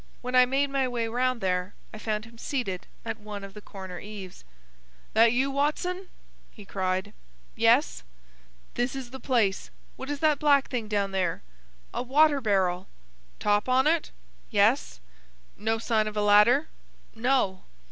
When 0.23 0.33
I 0.33 0.47
made 0.47 0.71
my 0.71 0.87
way 0.87 1.07
round 1.07 1.41
there 1.41 1.75
I 1.93 1.99
found 1.99 2.25
him 2.25 2.39
seated 2.39 2.87
at 3.05 3.19
one 3.19 3.43
of 3.43 3.53
the 3.53 3.61
corner 3.61 3.99
eaves. 3.99 4.43
"That 5.13 5.31
you, 5.31 5.51
Watson?" 5.51 6.07
he 6.49 6.65
cried. 6.65 7.13
"Yes." 7.55 8.01
"This 8.73 8.95
is 8.95 9.11
the 9.11 9.19
place. 9.19 9.69
What 9.97 10.09
is 10.09 10.19
that 10.21 10.39
black 10.39 10.69
thing 10.69 10.87
down 10.87 11.11
there?" 11.11 11.43
"A 11.93 12.01
water 12.01 12.41
barrel." 12.41 12.87
"Top 13.37 13.69
on 13.69 13.85
it?" 13.85 14.09
"Yes." 14.49 14.99
"No 15.55 15.77
sign 15.77 16.07
of 16.07 16.17
a 16.17 16.23
ladder?" 16.23 16.69
"No." 17.13 17.63